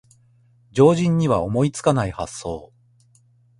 [0.71, 2.73] 常人には思いつかない発想